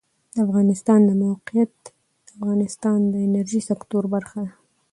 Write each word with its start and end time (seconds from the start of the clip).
د 0.33 0.35
افغانستان 0.45 0.99
د 1.09 1.11
موقعیت 1.23 1.75
د 2.25 2.29
افغانستان 2.37 2.99
د 3.13 3.15
انرژۍ 3.27 3.61
سکتور 3.69 4.03
برخه 4.13 4.39
ده. 4.47 4.53